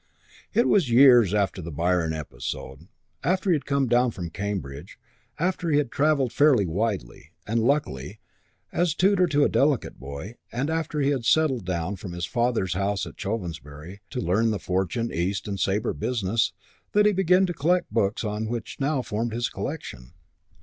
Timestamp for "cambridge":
4.31-4.97